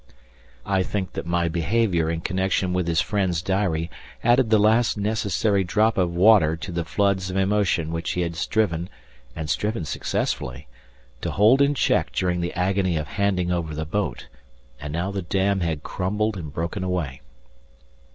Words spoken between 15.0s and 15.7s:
the dam